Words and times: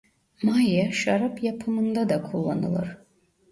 Maya 0.43 0.91
şarap 0.91 1.43
yapımında 1.43 2.09
da 2.09 2.21
kullanılır. 2.21 2.97